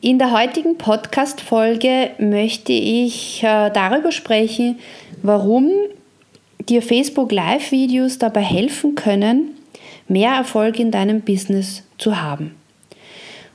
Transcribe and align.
In 0.00 0.20
der 0.20 0.30
heutigen 0.30 0.78
Podcast-Folge 0.78 2.10
möchte 2.18 2.72
ich 2.72 3.42
äh, 3.42 3.68
darüber 3.68 4.12
sprechen, 4.12 4.78
warum 5.22 5.72
dir 6.68 6.82
Facebook 6.82 7.32
Live-Videos 7.32 8.18
dabei 8.18 8.42
helfen 8.42 8.94
können, 8.94 9.56
mehr 10.06 10.30
Erfolg 10.34 10.78
in 10.78 10.92
deinem 10.92 11.22
Business 11.22 11.82
zu 11.98 12.22
haben. 12.22 12.54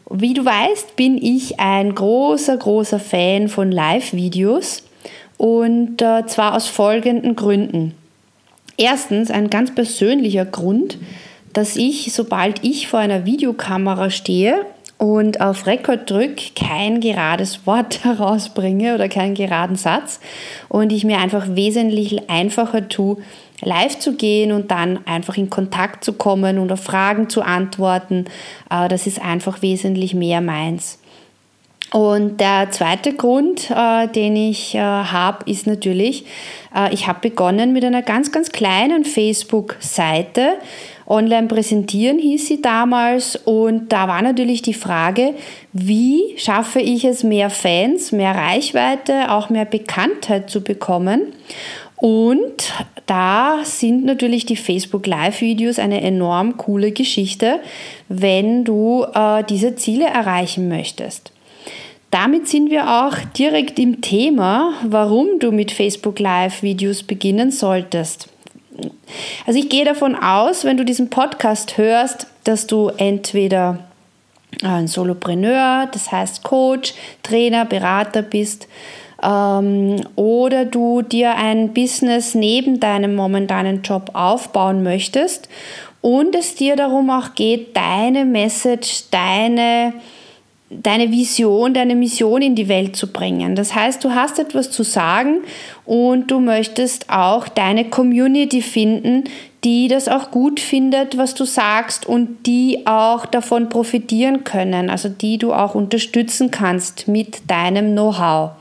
Wie 0.09 0.33
du 0.33 0.43
weißt, 0.43 0.97
bin 0.97 1.17
ich 1.17 1.61
ein 1.61 1.95
großer, 1.95 2.57
großer 2.57 2.99
Fan 2.99 3.47
von 3.47 3.71
Live-Videos 3.71 4.83
und 5.37 6.01
äh, 6.01 6.25
zwar 6.25 6.55
aus 6.55 6.67
folgenden 6.67 7.37
Gründen. 7.37 7.93
Erstens 8.75 9.31
ein 9.31 9.49
ganz 9.49 9.73
persönlicher 9.73 10.43
Grund, 10.43 10.97
dass 11.53 11.77
ich, 11.77 12.11
sobald 12.11 12.65
ich 12.65 12.89
vor 12.89 12.99
einer 12.99 13.25
Videokamera 13.25 14.09
stehe 14.09 14.65
und 14.97 15.41
auf 15.41 15.67
Rekord 15.67 16.09
drücke, 16.09 16.51
kein 16.55 17.01
gerades 17.01 17.65
Wort 17.65 18.03
herausbringe 18.03 18.95
oder 18.95 19.09
keinen 19.09 19.35
geraden 19.35 19.75
Satz 19.75 20.19
und 20.69 20.91
ich 20.91 21.03
mir 21.03 21.17
einfach 21.17 21.47
wesentlich 21.49 22.29
einfacher 22.29 22.87
tue, 22.87 23.17
live 23.61 23.99
zu 23.99 24.15
gehen 24.15 24.51
und 24.51 24.71
dann 24.71 25.05
einfach 25.05 25.37
in 25.37 25.49
Kontakt 25.49 26.03
zu 26.03 26.13
kommen 26.13 26.59
und 26.59 26.71
auf 26.71 26.83
Fragen 26.83 27.29
zu 27.29 27.41
antworten. 27.41 28.25
Äh, 28.69 28.87
das 28.87 29.07
ist 29.07 29.21
einfach 29.21 29.61
wesentlich 29.61 30.13
mehr 30.13 30.41
meins. 30.41 30.99
Und 31.93 32.39
der 32.39 32.71
zweite 32.71 33.13
Grund, 33.13 33.69
äh, 33.69 34.07
den 34.07 34.35
ich 34.35 34.73
äh, 34.73 34.79
habe, 34.79 35.47
ist 35.49 35.67
natürlich, 35.67 36.25
äh, 36.75 36.91
ich 36.91 37.07
habe 37.07 37.19
begonnen 37.21 37.71
mit 37.71 37.85
einer 37.85 38.01
ganz, 38.01 38.31
ganz 38.31 38.51
kleinen 38.51 39.05
Facebook-Seite. 39.05 40.57
Online 41.07 41.47
präsentieren 41.47 42.19
hieß 42.19 42.47
sie 42.47 42.61
damals. 42.61 43.35
Und 43.35 43.91
da 43.91 44.07
war 44.07 44.21
natürlich 44.21 44.61
die 44.61 44.73
Frage, 44.73 45.33
wie 45.73 46.33
schaffe 46.37 46.79
ich 46.79 47.05
es, 47.05 47.23
mehr 47.23 47.49
Fans, 47.49 48.11
mehr 48.11 48.35
Reichweite, 48.35 49.31
auch 49.31 49.49
mehr 49.49 49.65
Bekanntheit 49.65 50.49
zu 50.49 50.61
bekommen. 50.61 51.33
Und 51.97 52.73
da 53.05 53.59
sind 53.63 54.03
natürlich 54.03 54.45
die 54.45 54.57
Facebook 54.57 55.07
Live-Videos 55.07 55.79
eine 55.79 56.01
enorm 56.01 56.57
coole 56.57 56.91
Geschichte, 56.91 57.59
wenn 58.09 58.65
du 58.65 59.05
äh, 59.13 59.43
diese 59.43 59.75
Ziele 59.75 60.05
erreichen 60.05 60.67
möchtest. 60.67 61.31
Damit 62.11 62.47
sind 62.47 62.69
wir 62.69 62.89
auch 62.89 63.17
direkt 63.37 63.79
im 63.79 64.01
Thema, 64.01 64.73
warum 64.85 65.39
du 65.39 65.51
mit 65.51 65.71
Facebook 65.71 66.19
Live-Videos 66.19 67.03
beginnen 67.03 67.51
solltest. 67.51 68.32
Also 69.45 69.59
ich 69.59 69.69
gehe 69.69 69.85
davon 69.85 70.15
aus, 70.15 70.63
wenn 70.63 70.77
du 70.77 70.85
diesen 70.85 71.09
Podcast 71.09 71.77
hörst, 71.77 72.27
dass 72.43 72.67
du 72.67 72.89
entweder 72.97 73.79
ein 74.61 74.87
Solopreneur, 74.87 75.87
das 75.91 76.11
heißt 76.11 76.43
Coach, 76.43 76.93
Trainer, 77.23 77.65
Berater 77.65 78.21
bist, 78.21 78.67
ähm, 79.23 80.01
oder 80.15 80.65
du 80.65 81.01
dir 81.01 81.35
ein 81.35 81.73
Business 81.73 82.35
neben 82.35 82.79
deinem 82.79 83.15
momentanen 83.15 83.81
Job 83.81 84.11
aufbauen 84.13 84.83
möchtest 84.83 85.49
und 86.01 86.35
es 86.35 86.55
dir 86.55 86.75
darum 86.75 87.09
auch 87.09 87.33
geht, 87.33 87.75
deine 87.75 88.25
Message, 88.25 89.05
deine 89.11 89.93
deine 90.81 91.11
Vision, 91.11 91.73
deine 91.73 91.95
Mission 91.95 92.41
in 92.41 92.55
die 92.55 92.67
Welt 92.67 92.95
zu 92.95 93.11
bringen. 93.11 93.55
Das 93.55 93.75
heißt, 93.75 94.03
du 94.03 94.15
hast 94.15 94.39
etwas 94.39 94.71
zu 94.71 94.83
sagen 94.83 95.41
und 95.85 96.31
du 96.31 96.39
möchtest 96.39 97.09
auch 97.09 97.47
deine 97.47 97.85
Community 97.85 98.61
finden, 98.61 99.25
die 99.63 99.87
das 99.87 100.07
auch 100.07 100.31
gut 100.31 100.59
findet, 100.59 101.17
was 101.17 101.35
du 101.35 101.45
sagst 101.45 102.05
und 102.05 102.45
die 102.45 102.85
auch 102.85 103.25
davon 103.25 103.69
profitieren 103.69 104.43
können, 104.43 104.89
also 104.89 105.09
die 105.09 105.37
du 105.37 105.53
auch 105.53 105.75
unterstützen 105.75 106.51
kannst 106.51 107.07
mit 107.07 107.49
deinem 107.49 107.91
Know-how. 107.93 108.51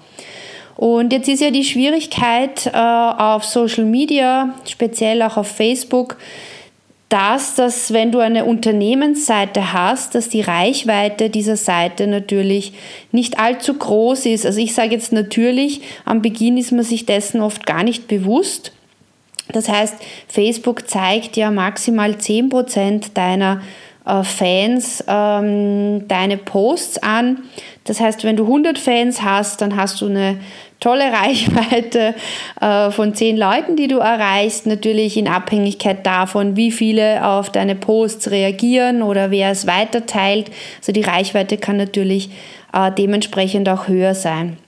Und 0.76 1.12
jetzt 1.12 1.28
ist 1.28 1.40
ja 1.40 1.50
die 1.50 1.64
Schwierigkeit 1.64 2.66
äh, 2.66 2.76
auf 2.76 3.44
Social 3.44 3.84
Media, 3.84 4.54
speziell 4.68 5.22
auch 5.22 5.36
auf 5.36 5.48
Facebook, 5.48 6.16
dass, 7.12 7.56
dass 7.56 7.92
wenn 7.92 8.10
du 8.10 8.20
eine 8.20 8.46
Unternehmensseite 8.46 9.74
hast, 9.74 10.14
dass 10.14 10.30
die 10.30 10.40
Reichweite 10.40 11.28
dieser 11.28 11.56
Seite 11.56 12.06
natürlich 12.06 12.72
nicht 13.10 13.38
allzu 13.38 13.74
groß 13.74 14.24
ist. 14.26 14.46
Also 14.46 14.60
ich 14.60 14.72
sage 14.72 14.92
jetzt 14.92 15.12
natürlich, 15.12 15.82
am 16.06 16.22
Beginn 16.22 16.56
ist 16.56 16.72
man 16.72 16.84
sich 16.84 17.04
dessen 17.04 17.42
oft 17.42 17.66
gar 17.66 17.82
nicht 17.82 18.08
bewusst. 18.08 18.72
Das 19.52 19.68
heißt, 19.68 19.96
Facebook 20.26 20.88
zeigt 20.88 21.36
ja 21.36 21.50
maximal 21.50 22.12
10% 22.12 23.12
deiner 23.12 23.60
äh, 24.06 24.22
Fans 24.22 25.04
ähm, 25.06 26.08
deine 26.08 26.38
Posts 26.38 27.02
an. 27.02 27.42
Das 27.84 28.00
heißt, 28.00 28.24
wenn 28.24 28.36
du 28.36 28.44
100 28.44 28.78
Fans 28.78 29.22
hast, 29.22 29.60
dann 29.60 29.76
hast 29.76 30.00
du 30.00 30.06
eine 30.06 30.38
tolle 30.82 31.12
Reichweite 31.12 32.14
äh, 32.60 32.90
von 32.90 33.14
zehn 33.14 33.38
Leuten, 33.38 33.76
die 33.76 33.88
du 33.88 33.98
erreichst, 33.98 34.66
natürlich 34.66 35.16
in 35.16 35.28
Abhängigkeit 35.28 36.04
davon, 36.04 36.56
wie 36.56 36.70
viele 36.70 37.26
auf 37.26 37.50
deine 37.50 37.74
Posts 37.74 38.30
reagieren 38.30 39.02
oder 39.02 39.30
wer 39.30 39.50
es 39.50 39.66
weiterteilt. 39.66 40.50
Also 40.78 40.92
die 40.92 41.02
Reichweite 41.02 41.56
kann 41.56 41.78
natürlich 41.78 42.30
äh, 42.74 42.90
dementsprechend 42.90 43.68
auch 43.68 43.88
höher 43.88 44.14
sein. 44.14 44.58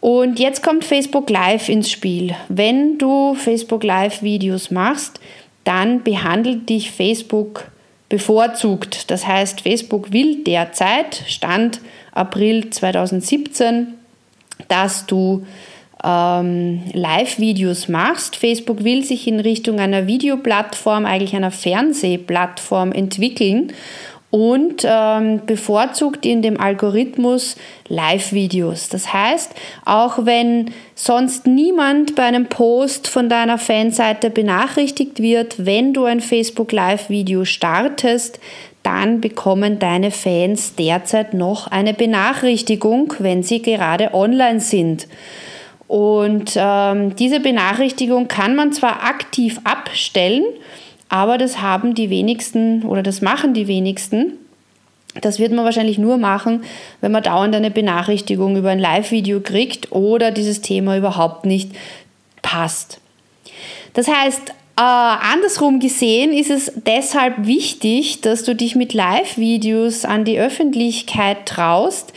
Und 0.00 0.38
jetzt 0.38 0.62
kommt 0.62 0.84
Facebook 0.84 1.28
Live 1.28 1.68
ins 1.68 1.90
Spiel. 1.90 2.34
Wenn 2.48 2.96
du 2.96 3.34
Facebook 3.34 3.84
Live 3.84 4.22
Videos 4.22 4.70
machst, 4.70 5.20
dann 5.64 6.02
behandelt 6.02 6.70
dich 6.70 6.90
Facebook 6.90 7.70
bevorzugt. 8.08 9.10
Das 9.10 9.26
heißt, 9.26 9.60
Facebook 9.60 10.12
will 10.12 10.42
derzeit, 10.42 11.22
Stand 11.26 11.80
April 12.12 12.70
2017, 12.70 13.94
dass 14.68 15.06
du 15.06 15.46
ähm, 16.02 16.82
Live-Videos 16.92 17.88
machst. 17.88 18.36
Facebook 18.36 18.84
will 18.84 19.04
sich 19.04 19.26
in 19.26 19.40
Richtung 19.40 19.80
einer 19.80 20.06
Videoplattform, 20.06 21.06
eigentlich 21.06 21.34
einer 21.34 21.50
Fernsehplattform 21.50 22.92
entwickeln 22.92 23.72
und 24.30 24.84
ähm, 24.84 25.42
bevorzugt 25.44 26.24
in 26.24 26.40
dem 26.40 26.60
Algorithmus 26.60 27.56
Live-Videos. 27.88 28.88
Das 28.88 29.12
heißt, 29.12 29.52
auch 29.84 30.24
wenn 30.24 30.70
sonst 30.94 31.48
niemand 31.48 32.14
bei 32.14 32.22
einem 32.22 32.46
Post 32.46 33.08
von 33.08 33.28
deiner 33.28 33.58
Fanseite 33.58 34.30
benachrichtigt 34.30 35.20
wird, 35.20 35.66
wenn 35.66 35.92
du 35.92 36.04
ein 36.04 36.20
Facebook 36.20 36.70
Live-Video 36.70 37.44
startest, 37.44 38.38
dann 38.82 39.20
bekommen 39.20 39.78
deine 39.78 40.10
Fans 40.10 40.74
derzeit 40.74 41.34
noch 41.34 41.66
eine 41.66 41.94
Benachrichtigung, 41.94 43.14
wenn 43.18 43.42
sie 43.42 43.62
gerade 43.62 44.14
online 44.14 44.60
sind. 44.60 45.06
Und 45.86 46.52
ähm, 46.56 47.16
diese 47.16 47.40
Benachrichtigung 47.40 48.28
kann 48.28 48.54
man 48.54 48.72
zwar 48.72 49.02
aktiv 49.02 49.60
abstellen, 49.64 50.44
aber 51.08 51.36
das 51.36 51.60
haben 51.60 51.94
die 51.94 52.10
wenigsten 52.10 52.84
oder 52.84 53.02
das 53.02 53.20
machen 53.20 53.54
die 53.54 53.66
wenigsten. 53.66 54.34
Das 55.20 55.40
wird 55.40 55.50
man 55.50 55.64
wahrscheinlich 55.64 55.98
nur 55.98 56.18
machen, 56.18 56.62
wenn 57.00 57.10
man 57.10 57.24
dauernd 57.24 57.54
eine 57.56 57.72
Benachrichtigung 57.72 58.56
über 58.56 58.70
ein 58.70 58.78
Live-Video 58.78 59.40
kriegt 59.40 59.90
oder 59.90 60.30
dieses 60.30 60.60
Thema 60.60 60.96
überhaupt 60.96 61.44
nicht 61.44 61.72
passt. 62.42 63.00
Das 63.94 64.06
heißt, 64.06 64.54
äh, 64.80 64.82
andersrum 64.82 65.78
gesehen 65.78 66.32
ist 66.32 66.50
es 66.50 66.72
deshalb 66.86 67.46
wichtig, 67.46 68.22
dass 68.22 68.44
du 68.44 68.54
dich 68.54 68.76
mit 68.76 68.94
Live-Videos 68.94 70.06
an 70.06 70.24
die 70.24 70.38
Öffentlichkeit 70.38 71.44
traust, 71.44 72.14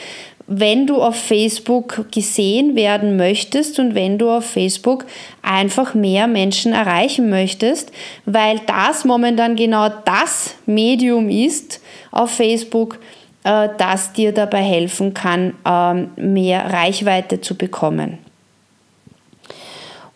wenn 0.48 0.88
du 0.88 1.02
auf 1.02 1.18
Facebook 1.18 2.10
gesehen 2.12 2.74
werden 2.78 3.18
möchtest 3.18 3.80
und 3.80 3.96
wenn 3.96 4.18
du 4.18 4.30
auf 4.30 4.46
Facebook 4.46 5.06
einfach 5.42 5.94
mehr 5.94 6.28
Menschen 6.28 6.72
erreichen 6.72 7.30
möchtest, 7.30 7.92
weil 8.26 8.62
das 8.66 9.04
momentan 9.04 9.58
genau 9.58 9.90
das 10.06 10.56
Medium 10.66 11.30
ist 11.30 11.82
auf 12.12 12.32
Facebook, 12.32 12.98
äh, 13.44 13.68
das 13.78 14.14
dir 14.14 14.32
dabei 14.32 14.62
helfen 14.62 15.14
kann, 15.14 15.54
ähm, 15.66 16.12
mehr 16.16 16.72
Reichweite 16.72 17.42
zu 17.42 17.58
bekommen. 17.58 18.20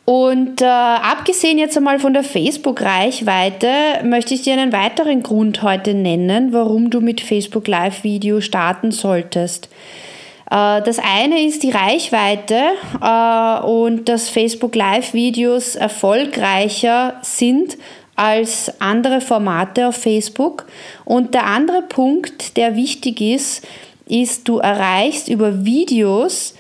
Und 0.10 0.62
äh, 0.62 0.66
abgesehen 0.66 1.58
jetzt 1.58 1.76
einmal 1.76 2.00
von 2.00 2.14
der 2.14 2.24
Facebook-Reichweite, 2.24 4.06
möchte 4.06 4.36
ich 4.36 4.42
dir 4.42 4.54
einen 4.54 4.72
weiteren 4.72 5.22
Grund 5.22 5.64
heute 5.64 5.94
nennen, 5.94 6.54
warum 6.54 6.90
du 6.90 7.02
mit 7.02 7.20
Facebook 7.20 7.68
Live-Video 7.68 8.40
starten 8.40 8.92
solltest. 8.92 9.66
Äh, 10.50 10.82
das 10.82 11.00
eine 11.00 11.46
ist 11.46 11.62
die 11.62 11.72
Reichweite 11.72 12.58
äh, 13.02 13.66
und 13.66 14.08
dass 14.08 14.30
Facebook 14.30 14.76
Live-Videos 14.76 15.76
erfolgreicher 15.76 17.16
sind 17.22 17.78
als 18.16 18.80
andere 18.80 19.20
Formate 19.20 19.90
auf 19.90 19.98
Facebook. 19.98 20.68
Und 21.04 21.34
der 21.34 21.48
andere 21.48 21.82
Punkt, 21.82 22.56
der 22.56 22.78
wichtig 22.78 23.20
ist, 23.20 23.68
ist, 24.06 24.48
du 24.48 24.60
erreichst 24.60 25.28
über 25.28 25.66
Videos 25.66 26.54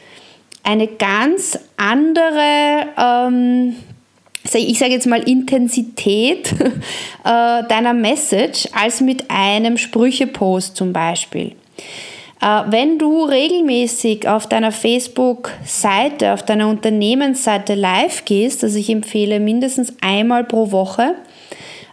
eine 0.67 0.87
ganz 0.87 1.57
andere, 1.77 2.87
ähm, 2.97 3.75
ich 4.53 4.77
sage 4.77 4.91
jetzt 4.91 5.07
mal 5.07 5.23
Intensität 5.23 6.51
äh, 7.23 7.63
deiner 7.69 7.93
Message 7.93 8.67
als 8.73 8.99
mit 8.99 9.31
einem 9.31 9.77
Sprüchepost 9.77 10.75
zum 10.75 10.91
Beispiel. 10.91 11.53
Äh, 12.41 12.63
wenn 12.67 12.99
du 12.99 13.23
regelmäßig 13.23 14.27
auf 14.27 14.47
deiner 14.47 14.73
Facebook-Seite, 14.73 16.33
auf 16.33 16.43
deiner 16.43 16.67
Unternehmensseite 16.67 17.73
live 17.73 18.25
gehst, 18.25 18.65
also 18.65 18.77
ich 18.77 18.89
empfehle 18.89 19.39
mindestens 19.39 19.93
einmal 20.01 20.43
pro 20.43 20.71
Woche, 20.71 21.15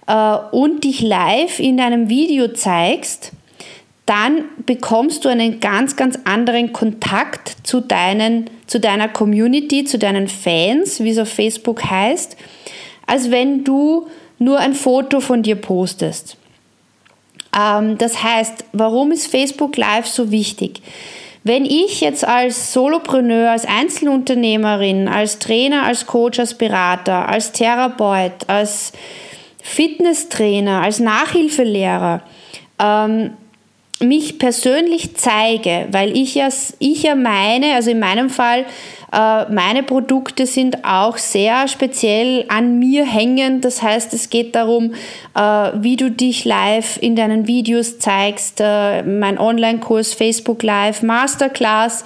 äh, 0.08 0.36
und 0.50 0.82
dich 0.82 1.00
live 1.00 1.60
in 1.60 1.80
einem 1.80 2.08
Video 2.08 2.48
zeigst, 2.48 3.30
dann 4.06 4.44
bekommst 4.66 5.24
du 5.24 5.28
einen 5.28 5.60
ganz, 5.60 5.96
ganz 5.96 6.18
anderen 6.24 6.72
Kontakt 6.72 7.56
zu, 7.62 7.80
deinen, 7.80 8.50
zu 8.66 8.78
deiner 8.78 9.08
Community, 9.08 9.84
zu 9.84 9.98
deinen 9.98 10.28
Fans, 10.28 11.02
wie 11.02 11.10
es 11.10 11.18
auf 11.18 11.32
Facebook 11.32 11.84
heißt, 11.84 12.36
als 13.06 13.30
wenn 13.30 13.64
du 13.64 14.06
nur 14.38 14.58
ein 14.58 14.74
Foto 14.74 15.20
von 15.20 15.42
dir 15.42 15.56
postest. 15.56 16.36
Ähm, 17.58 17.96
das 17.96 18.22
heißt, 18.22 18.64
warum 18.72 19.10
ist 19.10 19.28
Facebook 19.28 19.76
Live 19.76 20.06
so 20.06 20.30
wichtig? 20.30 20.82
Wenn 21.42 21.64
ich 21.64 22.00
jetzt 22.00 22.26
als 22.26 22.72
Solopreneur, 22.72 23.50
als 23.50 23.66
Einzelunternehmerin, 23.66 25.08
als 25.08 25.38
Trainer, 25.38 25.84
als 25.84 26.06
Coach, 26.06 26.38
als 26.38 26.54
Berater, 26.54 27.28
als 27.28 27.52
Therapeut, 27.52 28.48
als 28.48 28.92
Fitnesstrainer, 29.62 30.82
als 30.82 31.00
Nachhilfelehrer 31.00 32.22
ähm, 32.78 33.32
mich 34.00 34.38
persönlich 34.38 35.14
zeige, 35.16 35.86
weil 35.92 36.16
ich 36.16 36.34
ja, 36.34 36.48
ich 36.78 37.04
ja 37.04 37.14
meine, 37.14 37.74
also 37.74 37.90
in 37.90 38.00
meinem 38.00 38.28
Fall, 38.28 38.66
äh, 39.12 39.52
meine 39.52 39.84
Produkte 39.84 40.46
sind 40.46 40.84
auch 40.84 41.16
sehr 41.18 41.68
speziell 41.68 42.44
an 42.48 42.78
mir 42.78 43.06
hängen. 43.06 43.60
Das 43.60 43.82
heißt, 43.82 44.12
es 44.12 44.30
geht 44.30 44.54
darum, 44.56 44.94
äh, 45.36 45.40
wie 45.74 45.96
du 45.96 46.10
dich 46.10 46.44
live 46.44 46.98
in 47.00 47.14
deinen 47.14 47.46
Videos 47.46 47.98
zeigst, 48.00 48.60
äh, 48.60 49.02
mein 49.04 49.38
Online-Kurs 49.38 50.14
Facebook 50.14 50.62
Live 50.62 51.02
Masterclass. 51.02 52.04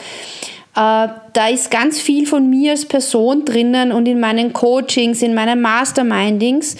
Da 0.74 1.48
ist 1.50 1.72
ganz 1.72 2.00
viel 2.00 2.24
von 2.24 2.48
mir 2.48 2.70
als 2.70 2.86
Person 2.86 3.44
drinnen 3.44 3.90
und 3.90 4.06
in 4.06 4.20
meinen 4.20 4.52
Coachings, 4.52 5.22
in 5.22 5.34
meinen 5.34 5.60
Mastermindings. 5.60 6.76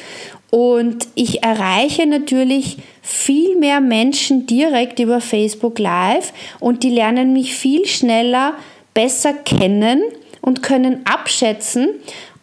Und 0.50 1.08
ich 1.16 1.43
erreiche 1.43 2.06
natürlich 2.06 2.76
viel 3.08 3.56
mehr 3.56 3.81
Menschen 3.81 4.46
direkt 4.46 4.99
über 4.99 5.22
Facebook 5.22 5.78
Live 5.78 6.32
und 6.60 6.82
die 6.82 6.90
lernen 6.90 7.32
mich 7.32 7.55
viel 7.55 7.87
schneller 7.87 8.52
besser 8.93 9.32
kennen 9.32 10.02
und 10.43 10.62
können 10.62 11.00
abschätzen, 11.06 11.88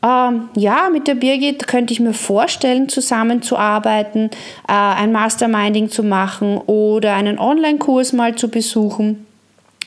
ähm, 0.03 0.49
ja, 0.55 0.89
mit 0.91 1.07
der 1.07 1.15
Birgit 1.15 1.67
könnte 1.67 1.93
ich 1.93 1.99
mir 1.99 2.13
vorstellen, 2.13 2.89
zusammenzuarbeiten, 2.89 4.29
äh, 4.67 4.73
ein 4.73 5.11
Masterminding 5.11 5.89
zu 5.89 6.03
machen 6.03 6.57
oder 6.57 7.13
einen 7.13 7.39
Online-Kurs 7.39 8.13
mal 8.13 8.35
zu 8.35 8.49
besuchen. 8.49 9.25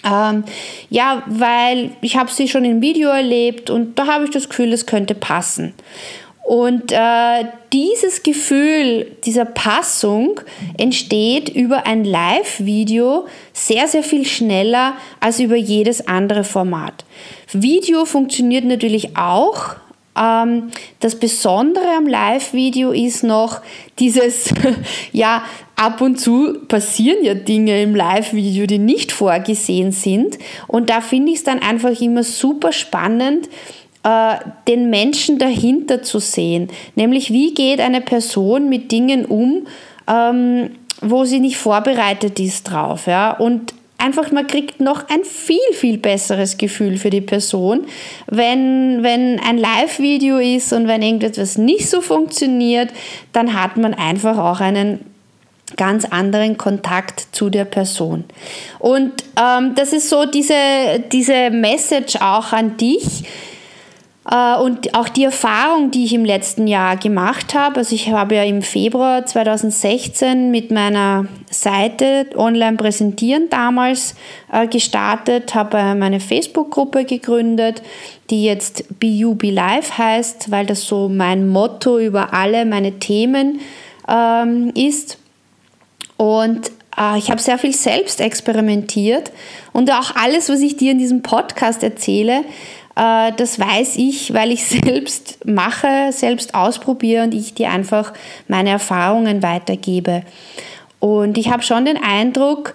Ähm, 0.05 0.45
ja, 0.91 1.23
weil 1.27 1.91
ich 2.01 2.17
habe 2.17 2.31
sie 2.31 2.49
schon 2.49 2.65
im 2.65 2.81
Video 2.81 3.11
erlebt 3.11 3.69
und 3.69 3.99
da 3.99 4.07
habe 4.07 4.25
ich 4.25 4.31
das 4.31 4.49
Gefühl, 4.49 4.73
es 4.73 4.87
könnte 4.87 5.15
passen. 5.15 5.75
Und 6.49 6.93
äh, 6.93 7.45
dieses 7.75 8.23
Gefühl 8.23 9.19
dieser 9.27 9.45
Passung 9.45 10.41
entsteht 10.79 11.51
über 11.51 11.87
ein 11.87 12.05
Live-Video 12.05 13.27
sehr, 13.53 13.87
sehr 13.87 14.03
viel 14.03 14.25
schneller 14.25 14.95
als 15.21 15.41
über 15.41 15.57
jedes 15.57 16.09
andere 16.09 16.45
Format. 16.45 17.05
Video 17.53 18.07
funktioniert 18.07 18.65
natürlich 18.65 19.15
auch. 19.15 19.77
Ähm, 20.19 20.71
das 21.01 21.17
Besondere 21.17 21.91
am 21.95 22.07
Live-Video 22.07 22.93
ist 22.93 23.25
noch 23.25 23.61
dieses, 23.99 24.49
ja, 25.13 25.43
ab 25.77 26.01
und 26.01 26.19
zu 26.19 26.61
passieren 26.67 27.23
ja 27.25 27.35
Dinge 27.35 27.83
im 27.83 27.95
Live-Video, 27.95 28.65
die 28.65 28.79
nicht 28.79 29.13
vorgesehen 29.13 29.93
sind. 29.93 30.39
Und 30.67 30.89
da 30.89 31.03
finde 31.03 31.31
ich 31.31 31.41
es 31.41 31.45
dann 31.45 31.59
einfach 31.59 32.01
immer 32.01 32.23
super 32.23 32.73
spannend, 32.73 33.51
den 34.67 34.91
Menschen 34.91 35.39
dahinter 35.39 36.03
zu 36.03 36.19
sehen. 36.19 36.69
Nämlich, 36.95 37.33
wie 37.33 37.55
geht 37.55 37.81
eine 37.81 38.01
Person 38.01 38.69
mit 38.69 38.93
Dingen 38.93 39.25
um, 39.25 39.67
ähm, 40.09 40.71
wo 41.01 41.25
sie 41.25 41.41
nicht 41.41 41.57
vorbereitet 41.57 42.41
ist 42.41 42.65
drauf. 42.65 43.07
Ja? 43.07 43.33
Und 43.33 43.75
einfach, 43.99 44.31
man 44.33 44.47
kriegt 44.47 44.81
noch 44.81 45.09
ein 45.09 45.25
viel, 45.25 45.59
viel 45.73 45.99
besseres 45.99 46.57
Gefühl 46.59 46.97
für 46.97 47.11
die 47.11 47.21
Person, 47.21 47.87
wenn, 48.27 49.03
wenn 49.03 49.41
ein 49.41 49.59
Live-Video 49.59 50.39
ist 50.39 50.73
und 50.73 50.89
wenn 50.89 51.03
irgendetwas 51.03 51.59
nicht 51.59 51.89
so 51.89 52.01
funktioniert, 52.01 52.91
dann 53.33 53.61
hat 53.61 53.77
man 53.77 53.95
einfach 53.95 54.39
auch 54.39 54.61
einen 54.61 55.01
ganz 55.77 56.07
anderen 56.07 56.57
Kontakt 56.57 57.29
zu 57.33 57.51
der 57.51 57.67
Person. 57.67 58.25
Und 58.79 59.13
ähm, 59.37 59.75
das 59.75 59.93
ist 59.93 60.09
so 60.09 60.25
diese, 60.25 60.55
diese 61.13 61.51
Message 61.51 62.17
auch 62.17 62.53
an 62.53 62.79
dich 62.79 63.25
äh, 63.25 63.58
und 64.31 64.95
auch 64.95 65.09
die 65.09 65.25
Erfahrung, 65.25 65.91
die 65.91 66.05
ich 66.05 66.13
im 66.13 66.25
letzten 66.25 66.67
Jahr 66.67 66.99
gemacht 66.99 67.55
habe, 67.55 67.79
also 67.79 67.95
ich 67.95 68.11
habe 68.11 68.35
ja 68.35 68.43
im 68.43 68.61
Februar 68.61 69.25
2016 69.25 70.51
mit 70.51 70.71
meiner 70.71 71.25
Seite 71.51 72.27
online 72.37 72.77
präsentieren 72.77 73.49
damals 73.49 74.15
äh, 74.53 74.67
gestartet, 74.67 75.55
habe 75.55 75.95
meine 75.95 76.21
Facebook-Gruppe 76.21 77.07
gegründet, 77.07 77.83
die 78.29 78.45
jetzt 78.45 78.85
You 79.03 79.35
Be 79.35 79.51
Life 79.51 79.97
heißt, 79.97 80.51
weil 80.51 80.67
das 80.67 80.83
so 80.83 81.09
mein 81.09 81.49
Motto 81.49 81.99
über 81.99 82.35
alle 82.35 82.67
meine 82.67 82.99
Themen 82.99 83.61
ähm, 84.07 84.73
ist. 84.75 85.17
Und 86.19 86.71
äh, 86.99 87.17
ich 87.17 87.31
habe 87.31 87.41
sehr 87.41 87.59
viel 87.59 87.73
selbst 87.73 88.21
experimentiert 88.21 89.31
und 89.73 89.91
auch 89.91 90.17
alles, 90.17 90.49
was 90.49 90.61
ich 90.61 90.77
dir 90.77 90.93
in 90.93 90.99
diesem 90.99 91.23
Podcast 91.23 91.83
erzähle, 91.83 92.41
äh, 92.41 92.43
das 92.99 93.61
weiß 93.61 93.97
ich, 93.97 94.35
weil 94.35 94.51
ich 94.51 94.65
selbst 94.67 95.47
mache, 95.47 96.11
selbst 96.11 96.55
ausprobiere 96.55 97.25
und 97.25 97.35
ich 97.35 97.55
dir 97.55 97.71
einfach 97.71 98.13
meine 98.49 98.71
Erfahrungen 98.71 99.43
weitergebe. 99.43 100.23
Und 101.01 101.39
ich 101.39 101.51
habe 101.51 101.63
schon 101.63 101.85
den 101.85 101.97
Eindruck, 101.97 102.75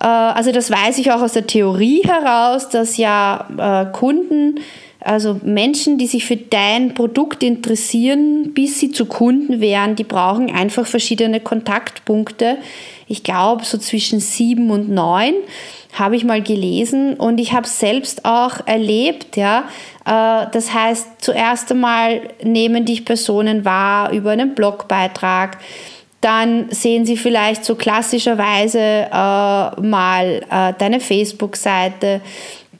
äh, 0.00 0.06
also 0.06 0.52
das 0.52 0.70
weiß 0.70 0.98
ich 0.98 1.10
auch 1.10 1.20
aus 1.20 1.32
der 1.32 1.46
Theorie 1.46 2.02
heraus, 2.04 2.68
dass 2.68 2.96
ja 2.96 3.46
äh, 3.58 3.92
Kunden, 3.92 4.60
also 5.06 5.40
Menschen, 5.44 5.98
die 5.98 6.06
sich 6.06 6.24
für 6.24 6.36
dein 6.36 6.94
Produkt 6.94 7.42
interessieren, 7.42 8.52
bis 8.54 8.80
sie 8.80 8.90
zu 8.90 9.06
Kunden 9.06 9.60
werden, 9.60 9.96
die 9.96 10.04
brauchen 10.04 10.52
einfach 10.52 10.86
verschiedene 10.86 11.40
Kontaktpunkte. 11.40 12.58
Ich 13.06 13.22
glaube 13.22 13.64
so 13.64 13.78
zwischen 13.78 14.20
sieben 14.20 14.70
und 14.70 14.88
neun 14.90 15.34
habe 15.92 16.16
ich 16.16 16.24
mal 16.24 16.42
gelesen 16.42 17.14
und 17.14 17.38
ich 17.38 17.52
habe 17.52 17.66
es 17.66 17.78
selbst 17.78 18.24
auch 18.24 18.66
erlebt, 18.66 19.36
ja. 19.36 19.64
Äh, 20.04 20.46
das 20.52 20.74
heißt, 20.74 21.06
zuerst 21.18 21.70
einmal 21.72 22.20
nehmen 22.42 22.84
dich 22.84 23.04
Personen 23.04 23.64
wahr 23.64 24.12
über 24.12 24.32
einen 24.32 24.54
Blogbeitrag, 24.54 25.58
dann 26.20 26.70
sehen 26.70 27.06
sie 27.06 27.16
vielleicht 27.16 27.64
so 27.64 27.76
klassischerweise 27.76 28.78
äh, 28.80 29.80
mal 29.80 30.42
äh, 30.50 30.72
deine 30.78 31.00
Facebook-Seite, 31.00 32.20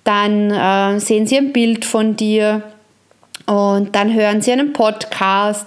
dann 0.06 0.50
äh, 0.50 1.00
sehen 1.00 1.26
sie 1.26 1.36
ein 1.36 1.52
Bild 1.52 1.84
von 1.84 2.16
dir 2.16 2.62
und 3.46 3.94
dann 3.94 4.14
hören 4.14 4.40
sie 4.40 4.52
einen 4.52 4.72
Podcast 4.72 5.66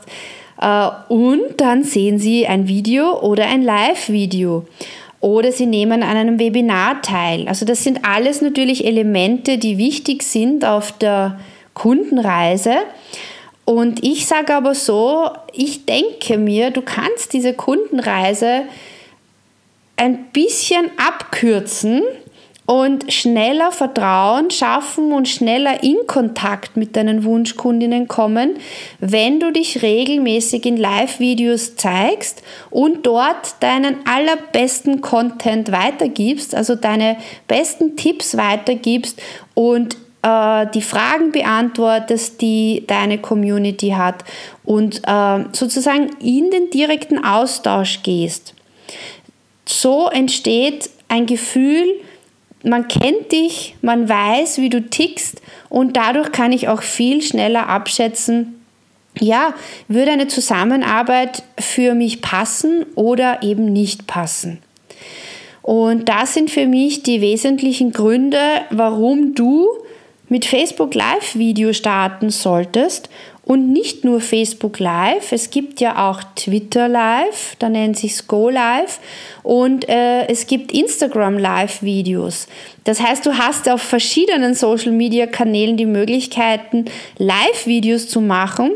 äh, 0.61 0.89
und 1.09 1.57
dann 1.57 1.83
sehen 1.83 2.19
sie 2.19 2.47
ein 2.47 2.67
Video 2.67 3.19
oder 3.21 3.45
ein 3.47 3.63
Live-Video 3.63 4.65
oder 5.21 5.51
sie 5.51 5.65
nehmen 5.65 6.03
an 6.03 6.17
einem 6.17 6.39
Webinar 6.39 7.01
teil. 7.01 7.47
Also 7.47 7.65
das 7.65 7.83
sind 7.83 8.05
alles 8.05 8.41
natürlich 8.41 8.85
Elemente, 8.85 9.57
die 9.57 9.77
wichtig 9.77 10.23
sind 10.23 10.63
auf 10.63 10.97
der 10.97 11.39
Kundenreise. 11.73 12.75
Und 13.65 14.03
ich 14.03 14.25
sage 14.25 14.55
aber 14.55 14.73
so, 14.73 15.29
ich 15.53 15.85
denke 15.85 16.37
mir, 16.37 16.71
du 16.71 16.81
kannst 16.81 17.33
diese 17.33 17.53
Kundenreise 17.53 18.63
ein 19.95 20.25
bisschen 20.31 20.89
abkürzen 20.97 22.01
und 22.69 23.11
schneller 23.11 23.71
Vertrauen 23.71 24.51
schaffen 24.51 25.11
und 25.11 25.27
schneller 25.27 25.81
in 25.81 25.97
Kontakt 26.05 26.77
mit 26.77 26.95
deinen 26.95 27.23
Wunschkundinnen 27.23 28.07
kommen, 28.07 28.57
wenn 28.99 29.39
du 29.39 29.51
dich 29.51 29.81
regelmäßig 29.81 30.67
in 30.67 30.77
Live-Videos 30.77 31.77
zeigst 31.77 32.43
und 32.69 33.07
dort 33.07 33.55
deinen 33.61 33.95
allerbesten 34.05 35.01
Content 35.01 35.71
weitergibst, 35.71 36.53
also 36.53 36.75
deine 36.75 37.17
besten 37.47 37.97
Tipps 37.97 38.37
weitergibst 38.37 39.19
und 39.55 39.97
äh, 40.21 40.67
die 40.71 40.83
Fragen 40.83 41.31
beantwortest, 41.31 42.39
die 42.39 42.83
deine 42.85 43.17
Community 43.17 43.95
hat 43.97 44.23
und 44.63 45.01
äh, 45.07 45.43
sozusagen 45.53 46.11
in 46.21 46.51
den 46.51 46.69
direkten 46.69 47.17
Austausch 47.25 48.03
gehst. 48.03 48.53
So 49.65 50.07
entsteht 50.09 50.91
ein 51.07 51.25
Gefühl, 51.25 51.95
man 52.63 52.87
kennt 52.87 53.31
dich, 53.31 53.75
man 53.81 54.09
weiß, 54.09 54.57
wie 54.57 54.69
du 54.69 54.81
tickst 54.81 55.41
und 55.69 55.97
dadurch 55.97 56.31
kann 56.31 56.51
ich 56.51 56.67
auch 56.67 56.81
viel 56.81 57.21
schneller 57.21 57.67
abschätzen, 57.67 58.55
ja, 59.19 59.53
würde 59.87 60.11
eine 60.11 60.27
Zusammenarbeit 60.27 61.43
für 61.59 61.93
mich 61.93 62.21
passen 62.21 62.85
oder 62.95 63.43
eben 63.43 63.65
nicht 63.65 64.07
passen. 64.07 64.59
Und 65.61 66.09
das 66.09 66.33
sind 66.33 66.49
für 66.49 66.65
mich 66.65 67.03
die 67.03 67.21
wesentlichen 67.21 67.91
Gründe, 67.91 68.39
warum 68.69 69.35
du 69.35 69.67
mit 70.29 70.45
Facebook 70.45 70.93
Live 70.95 71.35
Video 71.35 71.73
starten 71.73 72.29
solltest 72.29 73.09
und 73.49 73.73
nicht 73.73 74.05
nur 74.05 74.21
Facebook 74.21 74.77
Live, 74.77 75.31
es 75.31 75.49
gibt 75.49 75.81
ja 75.81 76.07
auch 76.07 76.21
Twitter 76.35 76.87
Live, 76.87 77.55
da 77.57 77.67
nennt 77.67 77.97
sich 77.97 78.27
Go 78.27 78.47
Live 78.47 78.99
und 79.41 79.89
äh, 79.89 80.27
es 80.27 80.45
gibt 80.45 80.71
Instagram 80.71 81.39
Live 81.39 81.81
Videos. 81.81 82.45
Das 82.83 83.01
heißt, 83.01 83.25
du 83.25 83.39
hast 83.39 83.67
auf 83.67 83.81
verschiedenen 83.81 84.53
Social 84.53 84.91
Media 84.91 85.25
Kanälen 85.25 85.77
die 85.77 85.87
Möglichkeiten, 85.87 86.85
Live 87.17 87.65
Videos 87.65 88.07
zu 88.07 88.21
machen 88.21 88.69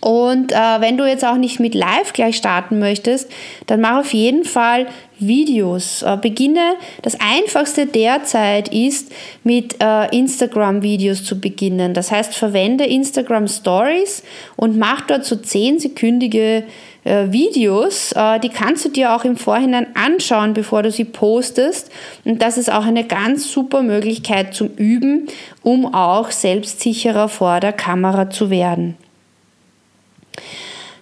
und 0.00 0.52
äh, 0.52 0.56
wenn 0.80 0.96
du 0.96 1.04
jetzt 1.04 1.24
auch 1.24 1.36
nicht 1.36 1.58
mit 1.58 1.74
Live 1.74 2.12
gleich 2.12 2.36
starten 2.36 2.78
möchtest, 2.78 3.30
dann 3.66 3.80
mach 3.80 3.98
auf 3.98 4.14
jeden 4.14 4.44
Fall 4.44 4.86
Videos. 5.18 6.02
Äh, 6.02 6.16
beginne, 6.20 6.74
das 7.02 7.18
einfachste 7.20 7.86
derzeit 7.86 8.72
ist, 8.72 9.12
mit 9.44 9.76
äh, 9.80 10.16
Instagram-Videos 10.16 11.24
zu 11.24 11.40
beginnen. 11.40 11.92
Das 11.92 12.10
heißt, 12.10 12.34
verwende 12.34 12.84
Instagram 12.84 13.48
Stories 13.48 14.22
und 14.56 14.78
mach 14.78 15.02
dort 15.02 15.24
so 15.24 15.34
10-sekündige 15.36 16.62
äh, 17.04 17.32
Videos. 17.32 18.12
Äh, 18.12 18.40
die 18.40 18.48
kannst 18.48 18.84
du 18.84 18.88
dir 18.88 19.14
auch 19.14 19.24
im 19.24 19.36
Vorhinein 19.36 19.88
anschauen, 19.94 20.54
bevor 20.54 20.82
du 20.82 20.90
sie 20.90 21.04
postest. 21.04 21.90
Und 22.24 22.40
das 22.40 22.56
ist 22.56 22.72
auch 22.72 22.86
eine 22.86 23.04
ganz 23.04 23.50
super 23.50 23.82
Möglichkeit 23.82 24.54
zum 24.54 24.68
Üben, 24.76 25.26
um 25.62 25.92
auch 25.94 26.30
selbstsicherer 26.30 27.28
vor 27.28 27.60
der 27.60 27.72
Kamera 27.72 28.30
zu 28.30 28.50
werden. 28.50 28.96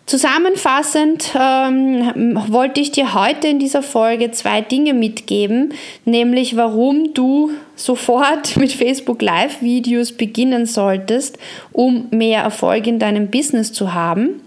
Zusammenfassend 0.09 1.35
ähm, 1.39 2.41
wollte 2.49 2.81
ich 2.81 2.93
dir 2.93 3.13
heute 3.13 3.47
in 3.47 3.59
dieser 3.59 3.83
Folge 3.83 4.31
zwei 4.31 4.63
Dinge 4.63 4.95
mitgeben, 4.95 5.75
nämlich 6.07 6.57
warum 6.57 7.13
du 7.13 7.51
sofort 7.77 8.57
mit 8.57 8.73
Facebook 8.73 9.21
Live-Videos 9.21 10.13
beginnen 10.13 10.65
solltest, 10.65 11.37
um 11.73 12.07
mehr 12.11 12.43
Erfolg 12.43 12.87
in 12.87 12.99
deinem 12.99 13.29
Business 13.31 13.75
zu 13.75 13.93
haben. 13.93 14.41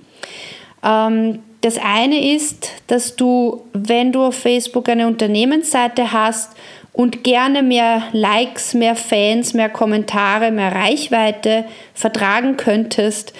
Ähm, 0.83 1.43
das 1.61 1.77
eine 1.77 2.33
ist, 2.33 2.71
dass 2.87 3.15
du, 3.15 3.61
wenn 3.73 4.11
du 4.11 4.23
auf 4.23 4.35
Facebook 4.35 4.89
eine 4.89 5.05
Unternehmensseite 5.05 6.11
hast 6.11 6.53
und 6.91 7.23
gerne 7.23 7.61
mehr 7.61 8.01
Likes, 8.13 8.73
mehr 8.73 8.95
Fans, 8.95 9.53
mehr 9.53 9.69
Kommentare, 9.69 10.51
mehr 10.51 10.73
Reichweite 10.73 11.65
vertragen 11.93 12.57
könntest, 12.57 13.33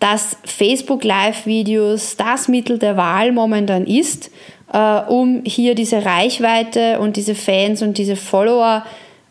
dass 0.00 0.36
Facebook 0.44 1.04
Live-Videos 1.04 2.16
das 2.16 2.48
Mittel 2.48 2.78
der 2.78 2.96
Wahl 2.96 3.32
momentan 3.32 3.86
ist, 3.86 4.30
äh, 4.72 5.00
um 5.08 5.42
hier 5.44 5.74
diese 5.74 6.04
Reichweite 6.04 7.00
und 7.00 7.16
diese 7.16 7.34
Fans 7.34 7.82
und 7.82 7.98
diese 7.98 8.16
Follower 8.16 8.84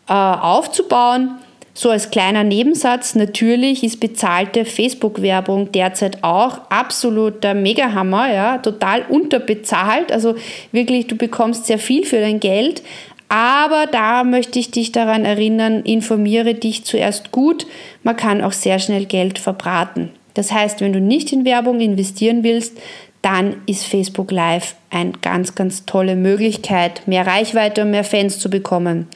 äh, 0.08 0.12
aufzubauen. 0.12 1.38
So 1.74 1.90
als 1.90 2.10
kleiner 2.10 2.42
Nebensatz, 2.42 3.14
natürlich 3.14 3.84
ist 3.84 4.00
bezahlte 4.00 4.64
Facebook-Werbung 4.64 5.70
derzeit 5.70 6.24
auch 6.24 6.62
absoluter 6.70 7.54
Megahammer, 7.54 8.32
ja, 8.32 8.58
total 8.58 9.02
unterbezahlt. 9.08 10.10
Also 10.10 10.34
wirklich, 10.72 11.06
du 11.06 11.14
bekommst 11.14 11.66
sehr 11.66 11.78
viel 11.78 12.04
für 12.04 12.20
dein 12.20 12.40
Geld. 12.40 12.82
Aber 13.28 13.86
da 13.86 14.24
möchte 14.24 14.58
ich 14.58 14.72
dich 14.72 14.90
daran 14.90 15.24
erinnern, 15.24 15.82
informiere 15.82 16.54
dich 16.54 16.84
zuerst 16.84 17.30
gut. 17.30 17.66
Man 18.02 18.16
kann 18.16 18.42
auch 18.42 18.52
sehr 18.52 18.80
schnell 18.80 19.04
Geld 19.04 19.38
verbraten. 19.38 20.10
Das 20.38 20.52
heißt, 20.52 20.80
wenn 20.80 20.92
du 20.92 21.00
nicht 21.00 21.32
in 21.32 21.44
Werbung 21.44 21.80
investieren 21.80 22.44
willst, 22.44 22.78
dann 23.22 23.60
ist 23.66 23.84
Facebook 23.84 24.30
Live 24.30 24.76
eine 24.88 25.10
ganz, 25.20 25.56
ganz 25.56 25.84
tolle 25.84 26.14
Möglichkeit, 26.14 27.08
mehr 27.08 27.26
Reichweite 27.26 27.82
und 27.82 27.90
mehr 27.90 28.04
Fans 28.04 28.38
zu 28.38 28.48
bekommen. 28.48 29.08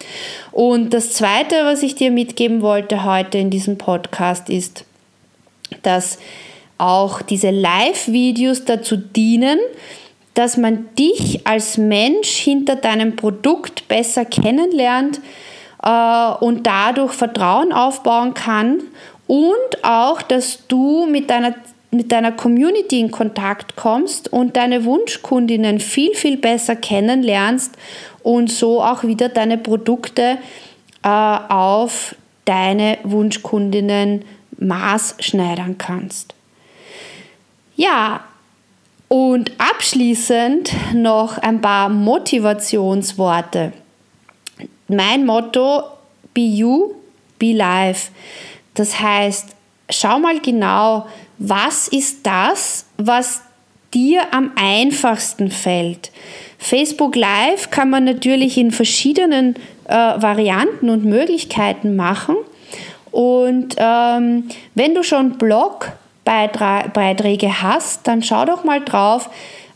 Und 0.50 0.92
das 0.92 1.12
Zweite, 1.12 1.54
was 1.62 1.84
ich 1.84 1.94
dir 1.94 2.10
mitgeben 2.10 2.60
wollte 2.60 3.04
heute 3.04 3.38
in 3.38 3.50
diesem 3.50 3.78
Podcast, 3.78 4.50
ist, 4.50 4.84
dass 5.82 6.18
auch 6.76 7.22
diese 7.22 7.50
Live-Videos 7.50 8.64
dazu 8.64 8.96
dienen, 8.96 9.60
dass 10.34 10.56
man 10.56 10.88
dich 10.98 11.46
als 11.46 11.78
Mensch 11.78 12.30
hinter 12.30 12.74
deinem 12.74 13.14
Produkt 13.14 13.86
besser 13.86 14.24
kennenlernt 14.24 15.20
äh, 15.84 16.32
und 16.40 16.66
dadurch 16.66 17.12
Vertrauen 17.12 17.72
aufbauen 17.72 18.34
kann 18.34 18.80
und 19.26 19.84
auch, 19.84 20.22
dass 20.22 20.66
du 20.68 21.06
mit 21.06 21.30
deiner, 21.30 21.54
mit 21.90 22.12
deiner 22.12 22.32
Community 22.32 23.00
in 23.00 23.10
Kontakt 23.10 23.76
kommst 23.76 24.32
und 24.32 24.56
deine 24.56 24.84
Wunschkundinnen 24.84 25.80
viel, 25.80 26.14
viel 26.14 26.36
besser 26.36 26.76
kennenlernst 26.76 27.76
und 28.22 28.50
so 28.50 28.82
auch 28.82 29.04
wieder 29.04 29.28
deine 29.28 29.58
Produkte 29.58 30.38
äh, 31.02 31.08
auf 31.08 32.14
deine 32.44 32.98
Wunschkundinnen 33.04 34.24
maßschneidern 34.58 35.78
kannst. 35.78 36.34
Ja, 37.76 38.24
und 39.08 39.52
abschließend 39.58 40.72
noch 40.94 41.38
ein 41.38 41.60
paar 41.60 41.88
Motivationsworte. 41.88 43.72
Mein 44.88 45.26
Motto, 45.26 45.82
be 46.32 46.40
you, 46.40 46.94
be 47.38 47.52
life. 47.52 48.10
Das 48.74 49.00
heißt, 49.00 49.48
schau 49.90 50.18
mal 50.18 50.40
genau, 50.40 51.06
was 51.38 51.88
ist 51.88 52.26
das, 52.26 52.86
was 52.96 53.42
dir 53.92 54.22
am 54.32 54.52
einfachsten 54.56 55.50
fällt. 55.50 56.10
Facebook 56.58 57.16
Live 57.16 57.70
kann 57.70 57.90
man 57.90 58.04
natürlich 58.04 58.56
in 58.56 58.70
verschiedenen 58.70 59.56
äh, 59.88 59.94
Varianten 59.94 60.88
und 60.88 61.04
Möglichkeiten 61.04 61.96
machen. 61.96 62.36
Und 63.10 63.74
ähm, 63.76 64.48
wenn 64.74 64.94
du 64.94 65.02
schon 65.02 65.36
Blogbeiträge 65.36 67.62
hast, 67.62 68.06
dann 68.06 68.22
schau 68.22 68.46
doch 68.46 68.64
mal 68.64 68.80
drauf, 68.80 69.28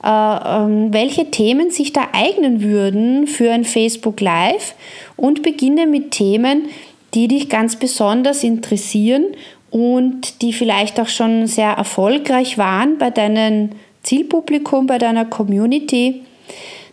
äh, 0.02 0.08
ähm, 0.08 0.92
welche 0.92 1.30
Themen 1.30 1.70
sich 1.70 1.92
da 1.92 2.08
eignen 2.12 2.62
würden 2.62 3.26
für 3.26 3.50
ein 3.50 3.64
Facebook 3.64 4.20
Live 4.20 4.74
und 5.16 5.42
beginne 5.42 5.86
mit 5.86 6.12
Themen, 6.12 6.68
die 7.16 7.28
dich 7.28 7.48
ganz 7.48 7.76
besonders 7.76 8.44
interessieren 8.44 9.24
und 9.70 10.42
die 10.42 10.52
vielleicht 10.52 11.00
auch 11.00 11.08
schon 11.08 11.46
sehr 11.46 11.70
erfolgreich 11.70 12.58
waren 12.58 12.98
bei 12.98 13.10
deinem 13.10 13.70
Zielpublikum, 14.02 14.86
bei 14.86 14.98
deiner 14.98 15.24
Community. 15.24 16.22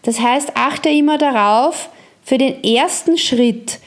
Das 0.02 0.20
heißt, 0.20 0.54
achte 0.56 0.90
immer 0.90 1.18
darauf, 1.18 1.90
für 2.24 2.38
den 2.38 2.64
ersten 2.64 3.18
Schritt, 3.18 3.80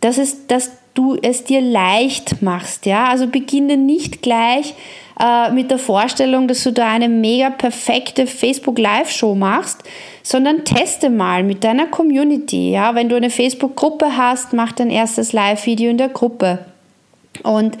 dass, 0.00 0.16
es, 0.16 0.46
dass 0.46 0.70
du 0.94 1.18
es 1.20 1.44
dir 1.44 1.60
leicht 1.60 2.40
machst. 2.40 2.86
Ja? 2.86 3.08
Also 3.08 3.26
beginne 3.26 3.76
nicht 3.76 4.22
gleich 4.22 4.74
äh, 5.20 5.50
mit 5.50 5.70
der 5.70 5.78
Vorstellung, 5.78 6.48
dass 6.48 6.64
du 6.64 6.72
da 6.72 6.88
eine 6.88 7.08
mega 7.08 7.50
perfekte 7.50 8.26
Facebook 8.26 8.78
Live-Show 8.78 9.34
machst, 9.34 9.82
sondern 10.22 10.64
teste 10.64 11.10
mal 11.10 11.42
mit 11.42 11.62
deiner 11.62 11.86
Community. 11.86 12.72
Ja? 12.72 12.94
Wenn 12.94 13.08
du 13.08 13.16
eine 13.16 13.30
Facebook-Gruppe 13.30 14.16
hast, 14.16 14.52
mach 14.52 14.72
dein 14.72 14.90
erstes 14.90 15.32
Live-Video 15.32 15.90
in 15.90 15.98
der 15.98 16.08
Gruppe. 16.08 16.60
Und 17.42 17.76
äh, 17.76 17.78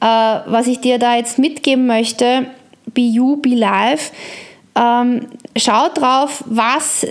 was 0.00 0.66
ich 0.66 0.80
dir 0.80 0.98
da 0.98 1.16
jetzt 1.16 1.38
mitgeben 1.38 1.86
möchte, 1.86 2.46
Be 2.86 3.02
You, 3.02 3.36
Be 3.36 3.50
Live, 3.50 4.12
ähm, 4.74 5.26
schau 5.56 5.88
drauf, 5.94 6.44
was 6.46 7.06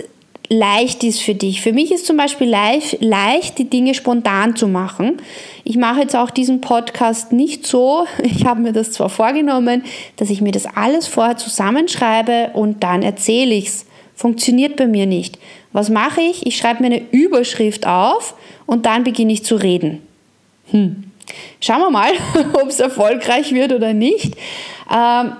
leicht 0.48 1.04
ist 1.04 1.20
für 1.20 1.34
dich. 1.34 1.60
Für 1.60 1.72
mich 1.72 1.92
ist 1.92 2.06
zum 2.06 2.16
Beispiel 2.16 2.48
leicht, 2.48 3.02
leicht, 3.02 3.58
die 3.58 3.68
Dinge 3.68 3.94
spontan 3.94 4.56
zu 4.56 4.66
machen. 4.66 5.20
Ich 5.64 5.76
mache 5.76 6.00
jetzt 6.00 6.16
auch 6.16 6.30
diesen 6.30 6.60
Podcast 6.60 7.32
nicht 7.32 7.66
so. 7.66 8.06
Ich 8.22 8.44
habe 8.46 8.60
mir 8.60 8.72
das 8.72 8.92
zwar 8.92 9.08
vorgenommen, 9.08 9.84
dass 10.16 10.30
ich 10.30 10.40
mir 10.40 10.52
das 10.52 10.66
alles 10.66 11.06
vorher 11.06 11.36
zusammenschreibe 11.36 12.50
und 12.54 12.82
dann 12.82 13.02
erzähle 13.02 13.54
ich 13.54 13.66
es. 13.66 13.86
Funktioniert 14.14 14.76
bei 14.76 14.86
mir 14.86 15.06
nicht. 15.06 15.38
Was 15.72 15.90
mache 15.90 16.20
ich? 16.20 16.46
Ich 16.46 16.56
schreibe 16.56 16.82
mir 16.82 16.86
eine 16.86 17.02
Überschrift 17.12 17.86
auf 17.86 18.34
und 18.66 18.86
dann 18.86 19.04
beginne 19.04 19.32
ich 19.32 19.44
zu 19.44 19.54
reden. 19.56 20.02
Hm. 20.70 21.04
Schauen 21.60 21.80
wir 21.80 21.90
mal, 21.90 22.10
ob 22.54 22.68
es 22.68 22.80
erfolgreich 22.80 23.52
wird 23.52 23.72
oder 23.72 23.92
nicht. 23.92 24.34
Ähm, 24.90 25.32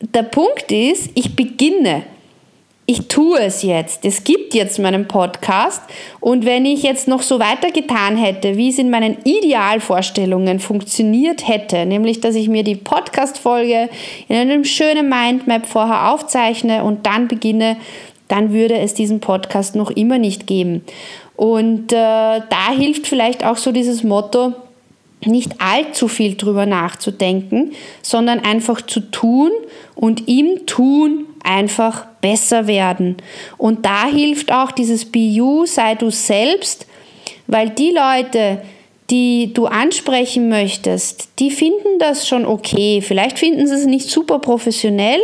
der 0.00 0.22
Punkt 0.22 0.70
ist, 0.70 1.10
ich 1.14 1.34
beginne 1.34 2.04
ich 2.90 3.06
tue 3.06 3.38
es 3.38 3.62
jetzt. 3.62 4.06
Es 4.06 4.24
gibt 4.24 4.54
jetzt 4.54 4.78
meinen 4.78 5.06
Podcast. 5.06 5.82
Und 6.20 6.46
wenn 6.46 6.64
ich 6.64 6.82
jetzt 6.82 7.06
noch 7.06 7.20
so 7.20 7.38
weitergetan 7.38 8.16
hätte, 8.16 8.56
wie 8.56 8.70
es 8.70 8.78
in 8.78 8.88
meinen 8.88 9.18
Idealvorstellungen 9.24 10.58
funktioniert 10.58 11.46
hätte, 11.46 11.84
nämlich 11.84 12.22
dass 12.22 12.34
ich 12.34 12.48
mir 12.48 12.64
die 12.64 12.76
Podcast-Folge 12.76 13.90
in 14.28 14.36
einem 14.36 14.64
schönen 14.64 15.10
Mindmap 15.10 15.66
vorher 15.66 16.10
aufzeichne 16.10 16.82
und 16.82 17.04
dann 17.04 17.28
beginne, 17.28 17.76
dann 18.26 18.54
würde 18.54 18.78
es 18.78 18.94
diesen 18.94 19.20
Podcast 19.20 19.76
noch 19.76 19.90
immer 19.90 20.16
nicht 20.16 20.46
geben. 20.46 20.82
Und 21.36 21.92
äh, 21.92 21.96
da 21.96 22.70
hilft 22.74 23.06
vielleicht 23.06 23.44
auch 23.44 23.58
so 23.58 23.70
dieses 23.70 24.02
Motto, 24.02 24.54
nicht 25.24 25.60
allzu 25.60 26.08
viel 26.08 26.36
drüber 26.36 26.66
nachzudenken, 26.66 27.72
sondern 28.02 28.40
einfach 28.40 28.80
zu 28.80 29.00
tun 29.00 29.50
und 29.94 30.28
im 30.28 30.66
Tun 30.66 31.26
einfach 31.42 32.06
besser 32.20 32.66
werden. 32.66 33.16
Und 33.56 33.84
da 33.84 34.06
hilft 34.06 34.52
auch 34.52 34.70
dieses 34.70 35.04
Be 35.04 35.18
You, 35.18 35.66
sei 35.66 35.94
du 35.94 36.10
selbst, 36.10 36.86
weil 37.46 37.70
die 37.70 37.90
Leute, 37.90 38.62
die 39.10 39.52
du 39.54 39.66
ansprechen 39.66 40.48
möchtest, 40.48 41.30
die 41.38 41.50
finden 41.50 41.98
das 41.98 42.28
schon 42.28 42.44
okay. 42.44 43.00
Vielleicht 43.00 43.38
finden 43.38 43.66
sie 43.66 43.74
es 43.74 43.86
nicht 43.86 44.10
super 44.10 44.38
professionell, 44.38 45.20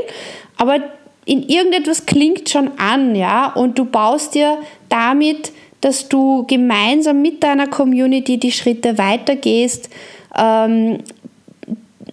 aber 0.57 0.79
in 1.27 1.43
irgendetwas 1.43 2.07
klingt 2.07 2.49
schon 2.49 2.73
an, 2.79 3.15
ja, 3.15 3.53
und 3.53 3.79
du 3.79 3.85
baust 3.85 4.35
dir 4.35 4.59
damit, 4.89 5.53
dass 5.85 6.09
du 6.09 6.45
gemeinsam 6.47 7.21
mit 7.21 7.43
deiner 7.43 7.67
Community 7.67 8.38
die 8.38 8.53
Schritte 8.53 8.97
weitergehst, 8.97 9.91
ähm, 10.35 11.00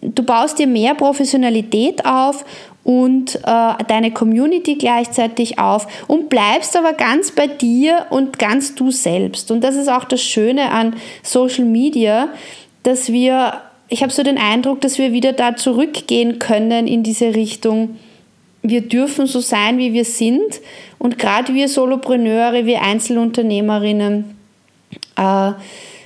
du 0.02 0.24
baust 0.24 0.60
dir 0.60 0.68
mehr 0.68 0.94
Professionalität 0.94 2.06
auf 2.06 2.44
und 2.84 3.36
äh, 3.36 3.84
deine 3.88 4.12
Community 4.12 4.76
gleichzeitig 4.76 5.58
auf 5.58 5.88
und 6.10 6.28
bleibst 6.28 6.76
aber 6.76 6.92
ganz 6.92 7.32
bei 7.32 7.48
dir 7.48 8.08
und 8.10 8.38
ganz 8.38 8.76
du 8.76 8.92
selbst. 8.92 9.52
Und 9.52 9.64
das 9.64 9.76
ist 9.76 9.88
auch 9.88 10.04
das 10.04 10.22
Schöne 10.22 10.72
an 10.72 10.96
Social 11.24 11.64
Media, 11.64 12.28
dass 12.84 13.10
wir, 13.10 13.62
ich 13.88 14.04
habe 14.04 14.12
so 14.12 14.22
den 14.22 14.38
Eindruck, 14.38 14.82
dass 14.82 14.98
wir 14.98 15.14
wieder 15.14 15.32
da 15.32 15.56
zurückgehen 15.56 16.40
können 16.40 16.88
in 16.88 17.04
diese 17.04 17.36
Richtung. 17.36 17.98
Wir 18.64 18.82
dürfen 18.82 19.26
so 19.26 19.40
sein, 19.40 19.78
wie 19.78 19.94
wir 19.94 20.06
sind. 20.06 20.62
Und 21.00 21.18
gerade 21.18 21.54
wir 21.54 21.68
Solopreneure, 21.68 22.66
wir 22.66 22.82
Einzelunternehmerinnen, 22.82 24.36
äh, 25.18 25.52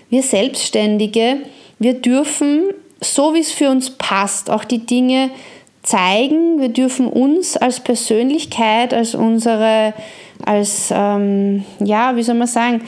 wir 0.10 0.24
Selbstständige, 0.24 1.38
wir 1.80 1.96
dürfen, 1.96 2.72
so 3.02 3.34
wie 3.34 3.40
es 3.40 3.52
für 3.52 3.70
uns 3.70 3.90
passt, 3.90 4.50
auch 4.50 4.64
die 4.64 4.86
Dinge 4.86 5.32
zeigen. 5.84 6.60
Wir 6.60 6.70
dürfen 6.70 7.08
uns 7.08 7.58
als 7.58 7.80
Persönlichkeit, 7.80 8.94
als 8.94 9.16
unsere, 9.16 9.94
als, 10.46 10.92
ähm, 10.92 11.64
ja, 11.80 12.16
wie 12.16 12.24
soll 12.24 12.36
man 12.36 12.48
sagen, 12.48 12.82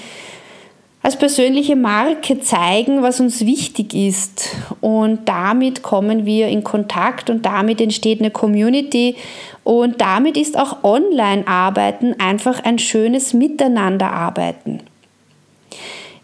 als 1.07 1.15
persönliche 1.15 1.77
Marke 1.77 2.41
zeigen, 2.41 3.01
was 3.01 3.21
uns 3.21 3.45
wichtig 3.45 3.93
ist. 3.93 4.49
Und 4.81 5.29
damit 5.29 5.81
kommen 5.81 6.25
wir 6.25 6.49
in 6.49 6.65
Kontakt 6.65 7.29
und 7.29 7.45
damit 7.45 7.79
entsteht 7.79 8.19
eine 8.19 8.29
Community. 8.29 9.15
Und 9.63 10.01
damit 10.01 10.35
ist 10.35 10.59
auch 10.59 10.83
Online-Arbeiten 10.83 12.19
einfach 12.19 12.61
ein 12.65 12.77
schönes 12.77 13.33
Miteinanderarbeiten. 13.33 14.81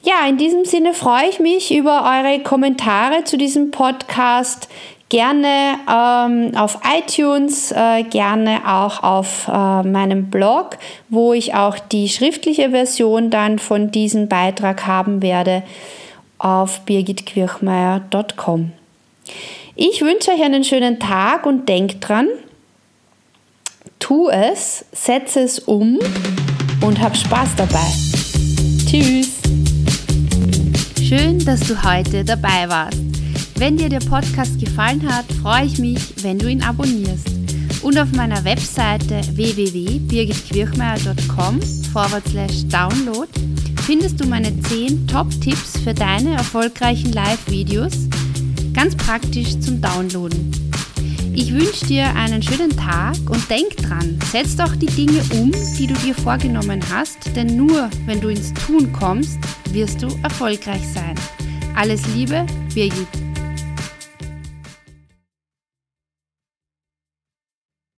Ja, 0.01 0.27
in 0.27 0.35
diesem 0.35 0.65
Sinne 0.65 0.93
freue 0.93 1.29
ich 1.29 1.39
mich 1.39 1.73
über 1.73 2.03
eure 2.03 2.43
Kommentare 2.43 3.23
zu 3.23 3.37
diesem 3.37 3.71
Podcast 3.71 4.67
gerne 5.13 5.77
ähm, 5.87 6.57
auf 6.57 6.79
iTunes, 6.97 7.71
äh, 7.71 8.01
gerne 8.01 8.61
auch 8.65 9.03
auf 9.03 9.47
äh, 9.47 9.83
meinem 9.83 10.31
Blog, 10.31 10.79
wo 11.07 11.33
ich 11.33 11.53
auch 11.53 11.77
die 11.77 12.09
schriftliche 12.09 12.71
Version 12.71 13.29
dann 13.29 13.59
von 13.59 13.91
diesem 13.91 14.27
Beitrag 14.27 14.87
haben 14.87 15.21
werde, 15.21 15.61
auf 16.39 16.81
birgitquirchmeier.com. 16.85 18.71
Ich 19.75 20.01
wünsche 20.01 20.31
euch 20.31 20.41
einen 20.41 20.63
schönen 20.63 20.99
Tag 20.99 21.45
und 21.45 21.69
denkt 21.69 22.09
dran, 22.09 22.27
tu 23.99 24.29
es, 24.29 24.83
setze 24.93 25.41
es 25.41 25.59
um 25.59 25.99
und 26.81 26.99
hab 26.99 27.15
Spaß 27.15 27.49
dabei. 27.55 27.85
Tschüss! 28.89 29.29
Schön, 31.07 31.37
dass 31.45 31.59
du 31.59 31.83
heute 31.83 32.25
dabei 32.25 32.67
warst. 32.67 33.22
Wenn 33.55 33.77
dir 33.77 33.89
der 33.89 33.99
Podcast 33.99 34.59
gefallen 34.59 35.07
hat, 35.07 35.25
freue 35.41 35.65
ich 35.65 35.79
mich, 35.79 36.23
wenn 36.23 36.39
du 36.39 36.47
ihn 36.47 36.63
abonnierst. 36.63 37.27
Und 37.81 37.99
auf 37.99 38.11
meiner 38.13 38.43
Webseite 38.43 39.21
www.birgitquirchmeier.com 39.33 41.61
forward 41.91 42.23
slash 42.29 42.65
download 42.67 43.29
findest 43.85 44.19
du 44.19 44.27
meine 44.27 44.59
10 44.61 45.07
Top-Tipps 45.07 45.79
für 45.83 45.93
deine 45.93 46.33
erfolgreichen 46.35 47.11
Live-Videos, 47.11 48.07
ganz 48.73 48.95
praktisch 48.95 49.59
zum 49.59 49.81
Downloaden. 49.81 50.51
Ich 51.35 51.51
wünsche 51.51 51.87
dir 51.87 52.15
einen 52.15 52.43
schönen 52.43 52.69
Tag 52.77 53.15
und 53.27 53.49
denk 53.49 53.75
dran, 53.77 54.19
setz 54.31 54.55
doch 54.55 54.75
die 54.75 54.85
Dinge 54.85 55.19
um, 55.33 55.51
die 55.77 55.87
du 55.87 55.95
dir 55.95 56.13
vorgenommen 56.13 56.79
hast, 56.93 57.35
denn 57.35 57.57
nur 57.57 57.89
wenn 58.05 58.21
du 58.21 58.29
ins 58.29 58.53
Tun 58.53 58.93
kommst, 58.93 59.39
wirst 59.71 60.01
du 60.01 60.07
erfolgreich 60.21 60.83
sein. 60.93 61.15
Alles 61.75 62.01
Liebe, 62.15 62.45
Birgit. 62.73 63.22